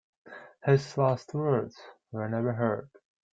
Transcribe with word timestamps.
His 0.65 0.97
last 0.97 1.31
words 1.35 1.79
were 2.11 2.27
never 2.27 2.53
heard. 2.53 2.89